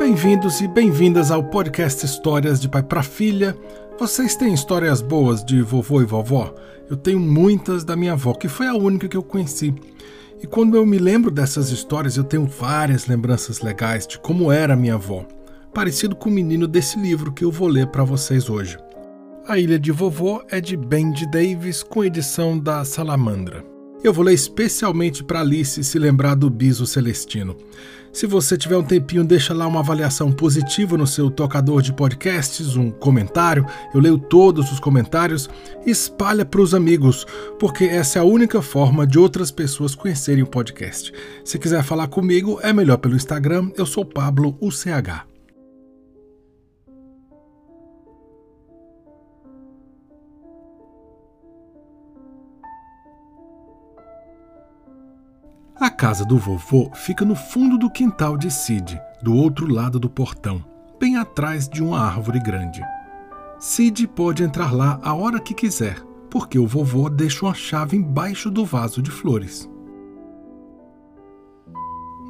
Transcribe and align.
Bem-vindos 0.00 0.62
e 0.62 0.66
bem-vindas 0.66 1.30
ao 1.30 1.44
podcast 1.44 2.06
Histórias 2.06 2.58
de 2.58 2.70
Pai 2.70 2.82
para 2.82 3.02
Filha. 3.02 3.54
Vocês 3.98 4.34
têm 4.34 4.54
histórias 4.54 5.02
boas 5.02 5.44
de 5.44 5.60
vovô 5.60 6.00
e 6.00 6.06
vovó? 6.06 6.54
Eu 6.88 6.96
tenho 6.96 7.20
muitas 7.20 7.84
da 7.84 7.94
minha 7.94 8.14
avó, 8.14 8.32
que 8.32 8.48
foi 8.48 8.66
a 8.66 8.72
única 8.72 9.06
que 9.06 9.16
eu 9.16 9.22
conheci. 9.22 9.74
E 10.42 10.46
quando 10.46 10.74
eu 10.74 10.86
me 10.86 10.96
lembro 10.96 11.30
dessas 11.30 11.68
histórias, 11.68 12.16
eu 12.16 12.24
tenho 12.24 12.46
várias 12.46 13.06
lembranças 13.06 13.60
legais 13.60 14.06
de 14.06 14.18
como 14.18 14.50
era 14.50 14.74
minha 14.74 14.94
avó, 14.94 15.26
parecido 15.74 16.16
com 16.16 16.30
o 16.30 16.32
menino 16.32 16.66
desse 16.66 16.98
livro 16.98 17.30
que 17.30 17.44
eu 17.44 17.50
vou 17.50 17.68
ler 17.68 17.86
para 17.88 18.02
vocês 18.02 18.48
hoje. 18.48 18.78
A 19.46 19.58
Ilha 19.58 19.78
de 19.78 19.92
Vovô 19.92 20.42
é 20.50 20.62
de 20.62 20.78
Bendy 20.78 21.30
Davis, 21.30 21.82
com 21.82 22.02
edição 22.02 22.58
da 22.58 22.86
Salamandra. 22.86 23.62
Eu 24.02 24.14
vou 24.14 24.24
ler 24.24 24.32
especialmente 24.32 25.22
para 25.22 25.40
Alice 25.40 25.84
se 25.84 25.98
lembrar 25.98 26.34
do 26.34 26.48
Biso 26.48 26.86
Celestino. 26.86 27.54
Se 28.12 28.26
você 28.26 28.56
tiver 28.56 28.76
um 28.76 28.82
tempinho, 28.82 29.22
deixa 29.22 29.54
lá 29.54 29.66
uma 29.66 29.80
avaliação 29.80 30.32
positiva 30.32 30.96
no 30.96 31.06
seu 31.06 31.30
tocador 31.30 31.82
de 31.82 31.92
podcasts, 31.92 32.76
um 32.76 32.90
comentário. 32.90 33.64
Eu 33.94 34.00
leio 34.00 34.18
todos 34.18 34.72
os 34.72 34.80
comentários 34.80 35.48
espalha 35.86 36.44
para 36.44 36.60
os 36.60 36.74
amigos, 36.74 37.26
porque 37.58 37.84
essa 37.84 38.18
é 38.18 38.22
a 38.22 38.24
única 38.24 38.60
forma 38.62 39.06
de 39.06 39.18
outras 39.18 39.50
pessoas 39.50 39.94
conhecerem 39.94 40.42
o 40.42 40.46
podcast. 40.46 41.12
Se 41.44 41.58
quiser 41.58 41.84
falar 41.84 42.08
comigo, 42.08 42.58
é 42.62 42.72
melhor 42.72 42.96
pelo 42.96 43.16
Instagram. 43.16 43.70
Eu 43.76 43.86
sou 43.86 44.04
Pablo 44.04 44.56
UCH. 44.60 45.29
A 55.80 55.88
casa 55.88 56.26
do 56.26 56.36
vovô 56.36 56.90
fica 56.92 57.24
no 57.24 57.34
fundo 57.34 57.78
do 57.78 57.88
quintal 57.88 58.36
de 58.36 58.50
Sid, 58.50 59.00
do 59.22 59.34
outro 59.34 59.66
lado 59.66 59.98
do 59.98 60.10
portão, 60.10 60.62
bem 61.00 61.16
atrás 61.16 61.66
de 61.66 61.82
uma 61.82 61.98
árvore 61.98 62.38
grande. 62.38 62.82
Sid 63.58 64.06
pode 64.08 64.42
entrar 64.42 64.74
lá 64.74 65.00
a 65.02 65.14
hora 65.14 65.40
que 65.40 65.54
quiser, 65.54 65.98
porque 66.28 66.58
o 66.58 66.66
vovô 66.66 67.08
deixa 67.08 67.46
uma 67.46 67.54
chave 67.54 67.96
embaixo 67.96 68.50
do 68.50 68.62
vaso 68.62 69.00
de 69.00 69.10
flores. 69.10 69.70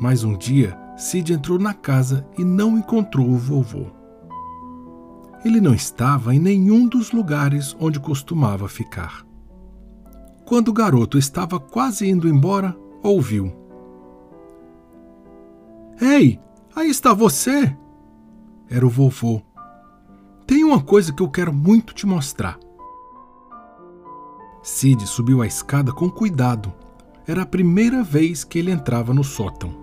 Mas 0.00 0.22
um 0.22 0.38
dia, 0.38 0.78
Sid 0.96 1.32
entrou 1.32 1.58
na 1.58 1.74
casa 1.74 2.24
e 2.38 2.44
não 2.44 2.78
encontrou 2.78 3.28
o 3.28 3.36
vovô. 3.36 3.86
Ele 5.44 5.60
não 5.60 5.74
estava 5.74 6.32
em 6.32 6.38
nenhum 6.38 6.86
dos 6.86 7.10
lugares 7.10 7.76
onde 7.80 7.98
costumava 7.98 8.68
ficar. 8.68 9.26
Quando 10.44 10.68
o 10.68 10.72
garoto 10.72 11.18
estava 11.18 11.58
quase 11.58 12.08
indo 12.08 12.28
embora, 12.28 12.76
ouviu. 13.02 13.52
Ei, 16.00 16.40
aí 16.74 16.88
está 16.88 17.12
você! 17.12 17.76
Era 18.68 18.86
o 18.86 18.90
vovô. 18.90 19.42
Tem 20.46 20.64
uma 20.64 20.80
coisa 20.80 21.12
que 21.12 21.22
eu 21.22 21.28
quero 21.28 21.52
muito 21.52 21.92
te 21.92 22.06
mostrar. 22.06 22.58
Sid 24.62 25.06
subiu 25.06 25.42
a 25.42 25.46
escada 25.46 25.92
com 25.92 26.10
cuidado. 26.10 26.72
Era 27.26 27.42
a 27.42 27.46
primeira 27.46 28.02
vez 28.02 28.44
que 28.44 28.58
ele 28.58 28.70
entrava 28.70 29.14
no 29.14 29.24
sótão. 29.24 29.74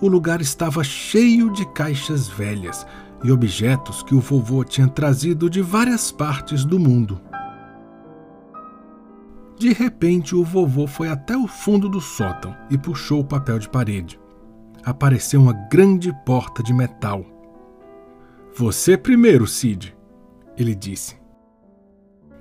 O 0.00 0.08
lugar 0.08 0.40
estava 0.40 0.82
cheio 0.82 1.50
de 1.52 1.64
caixas 1.66 2.28
velhas 2.28 2.86
e 3.22 3.30
objetos 3.30 4.02
que 4.02 4.14
o 4.14 4.20
vovô 4.20 4.64
tinha 4.64 4.88
trazido 4.88 5.48
de 5.48 5.62
várias 5.62 6.10
partes 6.10 6.64
do 6.64 6.78
mundo. 6.78 7.20
De 9.58 9.72
repente, 9.72 10.34
o 10.34 10.44
vovô 10.44 10.86
foi 10.86 11.08
até 11.08 11.36
o 11.36 11.46
fundo 11.46 11.88
do 11.88 12.00
sótão 12.00 12.56
e 12.70 12.76
puxou 12.76 13.20
o 13.20 13.24
papel 13.24 13.58
de 13.58 13.68
parede. 13.68 14.18
Apareceu 14.84 15.40
uma 15.40 15.52
grande 15.52 16.12
porta 16.24 16.62
de 16.62 16.72
metal. 16.72 17.24
Você 18.54 18.96
primeiro, 18.96 19.46
Sid, 19.46 19.96
ele 20.56 20.74
disse. 20.74 21.16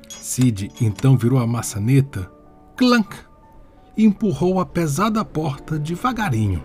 Sid 0.10 0.72
então 0.82 1.16
virou 1.16 1.40
a 1.40 1.48
maçaneta, 1.48 2.30
clank, 2.76 3.16
e 3.96 4.04
empurrou 4.04 4.60
a 4.60 4.66
pesada 4.66 5.24
porta 5.24 5.78
devagarinho. 5.78 6.64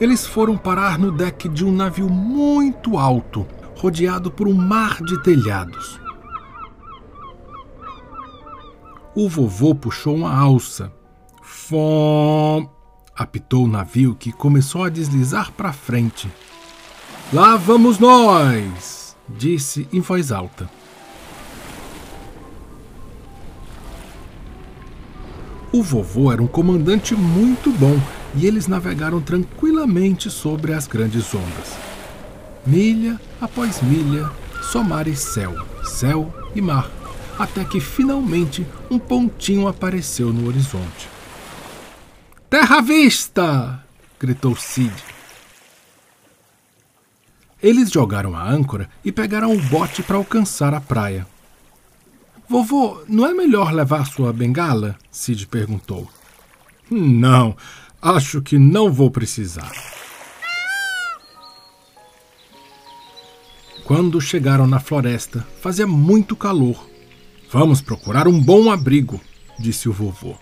Eles 0.00 0.26
foram 0.26 0.56
parar 0.56 0.98
no 0.98 1.12
deck 1.12 1.48
de 1.48 1.64
um 1.64 1.72
navio 1.72 2.10
muito 2.10 2.98
alto, 2.98 3.46
rodeado 3.84 4.30
por 4.30 4.48
um 4.48 4.54
mar 4.54 5.02
de 5.02 5.22
telhados. 5.22 6.00
O 9.14 9.28
vovô 9.28 9.74
puxou 9.74 10.16
uma 10.16 10.34
alça. 10.34 10.90
Fom! 11.42 12.66
apitou 13.14 13.66
o 13.66 13.68
navio 13.68 14.16
que 14.18 14.32
começou 14.32 14.84
a 14.84 14.88
deslizar 14.88 15.52
para 15.52 15.70
frente. 15.70 16.30
Lá 17.30 17.56
vamos 17.56 17.98
nós! 17.98 19.14
disse 19.28 19.86
em 19.92 20.00
voz 20.00 20.32
alta. 20.32 20.66
O 25.70 25.82
vovô 25.82 26.32
era 26.32 26.42
um 26.42 26.46
comandante 26.46 27.14
muito 27.14 27.70
bom 27.72 28.00
e 28.34 28.46
eles 28.46 28.66
navegaram 28.66 29.20
tranquilamente 29.20 30.30
sobre 30.30 30.72
as 30.72 30.86
grandes 30.86 31.34
ondas 31.34 31.93
milha 32.66 33.20
após 33.40 33.82
milha, 33.82 34.30
só 34.62 34.82
mar 34.82 35.06
e 35.06 35.16
céu, 35.16 35.54
céu 35.84 36.32
e 36.54 36.60
mar, 36.60 36.90
até 37.38 37.64
que 37.64 37.80
finalmente 37.80 38.66
um 38.90 38.98
pontinho 38.98 39.68
apareceu 39.68 40.32
no 40.32 40.48
horizonte. 40.48 41.08
Terra 42.48 42.78
à 42.78 42.80
vista! 42.80 43.84
gritou 44.18 44.56
Sid. 44.56 44.94
Eles 47.62 47.90
jogaram 47.90 48.36
a 48.36 48.48
âncora 48.48 48.88
e 49.04 49.10
pegaram 49.10 49.52
o 49.52 49.62
bote 49.62 50.02
para 50.02 50.16
alcançar 50.16 50.74
a 50.74 50.80
praia. 50.80 51.26
Vovô, 52.48 53.02
não 53.08 53.26
é 53.26 53.32
melhor 53.32 53.72
levar 53.72 54.06
sua 54.06 54.32
bengala? 54.32 54.96
Sid 55.10 55.46
perguntou. 55.46 56.08
Não, 56.90 57.56
acho 58.00 58.42
que 58.42 58.58
não 58.58 58.92
vou 58.92 59.10
precisar. 59.10 59.72
Quando 63.84 64.18
chegaram 64.18 64.66
na 64.66 64.80
floresta, 64.80 65.46
fazia 65.60 65.86
muito 65.86 66.34
calor. 66.34 66.88
Vamos 67.50 67.82
procurar 67.82 68.26
um 68.26 68.40
bom 68.40 68.70
abrigo, 68.70 69.20
disse 69.58 69.90
o 69.90 69.92
vovô. 69.92 70.36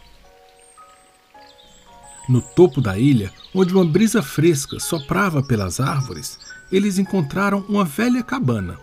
No 2.28 2.41
topo 2.41 2.80
da 2.80 2.97
ilha, 2.97 3.32
onde 3.53 3.75
uma 3.75 3.84
brisa 3.84 4.22
fresca 4.22 4.78
soprava 4.78 5.42
pelas 5.42 5.80
árvores, 5.80 6.38
eles 6.70 6.98
encontraram 6.98 7.64
uma 7.69 7.84
velha 7.84 8.22
cabana. 8.22 8.78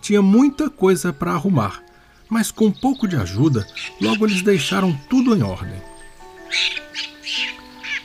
Tinha 0.00 0.22
muita 0.22 0.70
coisa 0.70 1.12
para 1.12 1.32
arrumar, 1.32 1.82
mas 2.30 2.50
com 2.50 2.68
um 2.68 2.72
pouco 2.72 3.06
de 3.06 3.16
ajuda, 3.16 3.66
logo 4.00 4.26
eles 4.26 4.40
deixaram 4.40 4.98
tudo 5.10 5.36
em 5.36 5.42
ordem. 5.42 5.80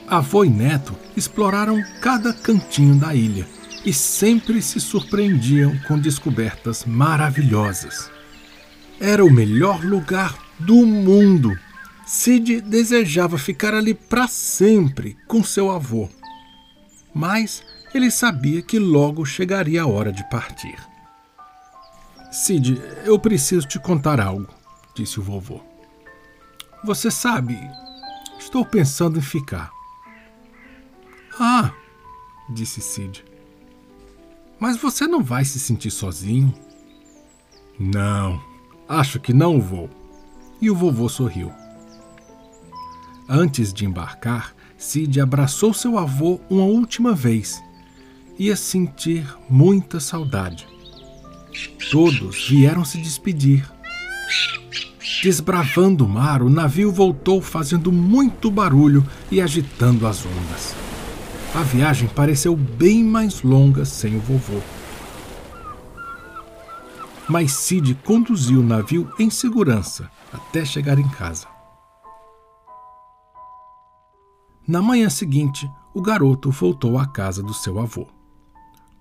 Avô 0.09 0.43
e 0.43 0.49
neto 0.49 0.93
exploraram 1.15 1.81
cada 2.01 2.33
cantinho 2.33 2.95
da 2.95 3.15
ilha 3.15 3.56
e 3.85 3.93
sempre 3.93 4.61
se 4.61 4.79
surpreendiam 4.79 5.77
com 5.87 5.97
descobertas 5.97 6.83
maravilhosas. 6.85 8.09
Era 8.99 9.23
o 9.23 9.31
melhor 9.31 9.83
lugar 9.83 10.37
do 10.59 10.85
mundo. 10.85 11.57
Sid 12.05 12.61
desejava 12.61 13.37
ficar 13.37 13.73
ali 13.73 13.93
para 13.93 14.27
sempre 14.27 15.17
com 15.27 15.43
seu 15.43 15.69
avô. 15.69 16.09
Mas 17.13 17.63
ele 17.93 18.09
sabia 18.09 18.61
que 18.61 18.79
logo 18.79 19.25
chegaria 19.25 19.81
a 19.81 19.87
hora 19.87 20.11
de 20.11 20.27
partir. 20.29 20.77
Sid, 22.31 22.81
eu 23.05 23.17
preciso 23.17 23.67
te 23.67 23.79
contar 23.79 24.19
algo, 24.19 24.53
disse 24.95 25.19
o 25.19 25.23
vovô. 25.23 25.61
Você 26.83 27.09
sabe, 27.09 27.57
estou 28.39 28.65
pensando 28.65 29.17
em 29.17 29.21
ficar. 29.21 29.71
Ah, 31.39 31.71
disse 32.49 32.81
Sid. 32.81 33.26
Mas 34.59 34.77
você 34.77 35.07
não 35.07 35.23
vai 35.23 35.45
se 35.45 35.59
sentir 35.59 35.91
sozinho? 35.91 36.53
Não, 37.79 38.41
acho 38.87 39.19
que 39.19 39.33
não 39.33 39.61
vou. 39.61 39.89
E 40.59 40.69
o 40.71 40.75
vovô 40.75 41.07
sorriu. 41.07 41.51
Antes 43.29 43.71
de 43.71 43.85
embarcar, 43.85 44.55
Sid 44.77 45.19
abraçou 45.19 45.73
seu 45.73 45.97
avô 45.97 46.39
uma 46.49 46.63
última 46.63 47.13
vez. 47.13 47.61
Ia 48.39 48.55
sentir 48.55 49.27
muita 49.49 49.99
saudade. 49.99 50.67
Todos 51.91 52.47
vieram 52.47 52.85
se 52.85 52.97
despedir. 52.99 53.69
Desbravando 55.23 56.05
o 56.05 56.09
mar, 56.09 56.43
o 56.43 56.49
navio 56.49 56.91
voltou 56.91 57.41
fazendo 57.41 57.91
muito 57.91 58.51
barulho 58.51 59.05
e 59.31 59.41
agitando 59.41 60.05
as 60.05 60.25
ondas. 60.25 60.76
A 61.57 61.63
viagem 61.63 62.07
pareceu 62.07 62.55
bem 62.55 63.03
mais 63.03 63.41
longa 63.41 63.83
sem 63.83 64.15
o 64.15 64.19
vovô. 64.19 64.61
Mas 67.27 67.51
Sid 67.51 67.95
conduziu 68.05 68.59
o 68.59 68.63
navio 68.63 69.11
em 69.17 69.31
segurança 69.31 70.07
até 70.31 70.63
chegar 70.63 70.99
em 70.99 71.09
casa. 71.09 71.47
Na 74.67 74.83
manhã 74.83 75.09
seguinte, 75.09 75.67
o 75.95 75.99
garoto 75.99 76.51
voltou 76.51 76.95
à 76.95 77.07
casa 77.07 77.41
do 77.41 77.55
seu 77.55 77.79
avô. 77.79 78.07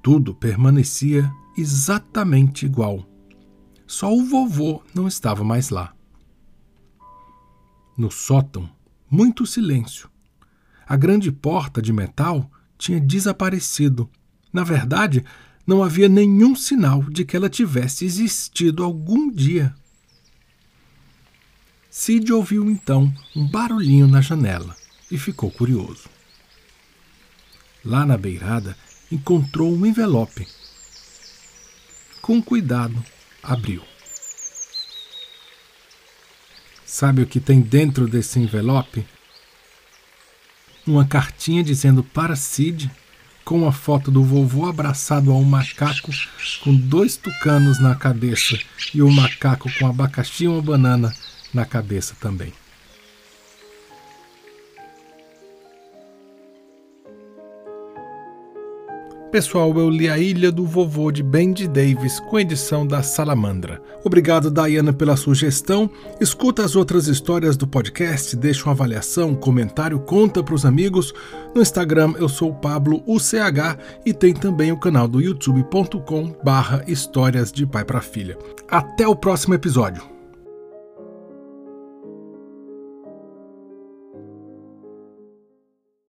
Tudo 0.03 0.35
permanecia 0.35 1.31
exatamente 1.59 2.65
igual. 2.65 3.05
Só 3.87 4.11
o 4.11 4.25
vovô 4.25 4.83
não 4.95 5.07
estava 5.07 5.45
mais 5.45 5.69
lá. 5.69 5.93
No 7.99 8.11
sótão, 8.11 8.67
muito 9.11 9.45
silêncio. 9.45 10.16
A 10.89 10.97
grande 10.97 11.33
porta 11.33 11.83
de 11.83 11.93
metal 11.93 12.51
tinha 12.79 13.01
desaparecido. 13.01 14.09
Na 14.53 14.63
verdade, 14.63 15.25
não 15.67 15.83
havia 15.83 16.09
nenhum 16.09 16.55
sinal 16.55 17.03
de 17.03 17.25
que 17.25 17.37
ela 17.37 17.51
tivesse 17.51 18.05
existido 18.05 18.85
algum 18.85 19.31
dia. 19.31 19.75
Sid 21.91 22.33
ouviu 22.33 22.71
então 22.71 23.13
um 23.35 23.47
barulhinho 23.49 24.07
na 24.07 24.21
janela 24.21 24.77
e 25.11 25.19
ficou 25.19 25.51
curioso. 25.51 26.09
Lá 27.85 28.05
na 28.05 28.17
beirada, 28.17 28.77
encontrou 29.11 29.75
um 29.75 29.87
envelope. 29.87 30.47
Com 32.21 32.43
cuidado, 32.43 33.03
abriu. 33.43 33.83
Sabe 36.85 37.23
o 37.23 37.27
que 37.27 37.41
tem 37.41 37.61
dentro 37.61 38.07
desse 38.07 38.39
envelope? 38.39 39.07
Uma 40.87 41.05
cartinha 41.05 41.65
dizendo 41.65 42.05
para 42.05 42.37
Sid, 42.37 42.91
com 43.45 43.59
uma 43.63 43.73
foto 43.73 44.11
do 44.11 44.23
vovô 44.23 44.67
abraçado 44.67 45.31
a 45.31 45.35
um 45.35 45.45
macaco 45.45 46.11
com 46.63 46.75
dois 46.75 47.17
tucanos 47.17 47.81
na 47.81 47.95
cabeça 47.95 48.59
e 48.95 49.03
o 49.03 49.11
macaco 49.11 49.71
com 49.79 49.87
abacaxi 49.87 50.45
e 50.45 50.49
uma 50.49 50.63
banana 50.63 51.15
na 51.53 51.65
cabeça 51.65 52.15
também. 52.21 52.53
Pessoal, 59.31 59.77
eu 59.77 59.91
li 59.91 60.09
A 60.09 60.17
Ilha 60.19 60.53
do 60.53 60.65
Vovô 60.65 61.11
de 61.11 61.23
Bendy 61.23 61.67
Davis 61.67 62.21
com 62.21 62.39
edição 62.39 62.87
da 62.87 63.03
Salamandra. 63.03 63.83
Obrigado, 64.05 64.51
Diana, 64.51 64.93
pela 64.93 65.17
sugestão. 65.17 65.91
Escuta 66.21 66.65
as 66.65 66.77
outras 66.77 67.09
histórias 67.09 67.57
do 67.57 67.67
podcast, 67.67 68.37
deixa 68.37 68.65
uma 68.65 68.73
avaliação, 68.73 69.35
comentário, 69.35 69.99
conta 69.99 70.43
para 70.43 70.55
os 70.55 70.65
amigos. 70.65 71.13
No 71.55 71.61
Instagram 71.61 72.15
eu 72.19 72.29
sou 72.29 72.55
Pablo 72.55 73.03
UCH 73.07 73.77
e 74.07 74.15
tem 74.15 74.33
também 74.33 74.71
o 74.71 74.79
canal 74.79 75.09
do 75.09 75.21
youtube.com 75.21 76.33
barra 76.43 76.85
Histórias 76.87 77.51
de 77.51 77.67
Pai 77.67 77.85
para 77.85 78.01
Filha. 78.01 78.39
Até 78.71 79.09
o 79.09 79.17
próximo 79.17 79.55
episódio. 79.55 80.16